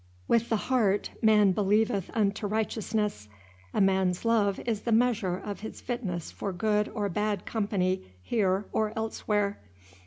[0.27, 3.29] "With the heart man believeth unto righteousness;"
[3.71, 8.65] a man's love is the measure of his fitness for good or bad company here
[8.71, 9.59] or elsewhere.